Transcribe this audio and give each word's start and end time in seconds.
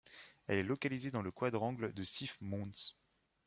Elle 0.47 0.57
est 0.57 0.63
localisée 0.63 1.11
dans 1.11 1.21
le 1.21 1.29
quadrangle 1.29 1.93
de 1.93 2.01
Sif 2.03 2.35
Mons. 2.41 2.95